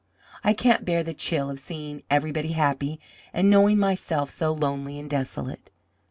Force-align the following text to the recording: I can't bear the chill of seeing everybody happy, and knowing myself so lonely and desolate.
I 0.43 0.53
can't 0.53 0.83
bear 0.83 1.03
the 1.03 1.13
chill 1.13 1.51
of 1.51 1.59
seeing 1.59 2.01
everybody 2.09 2.53
happy, 2.53 2.99
and 3.33 3.51
knowing 3.51 3.77
myself 3.77 4.31
so 4.31 4.51
lonely 4.51 4.97
and 4.97 5.07
desolate. 5.07 5.69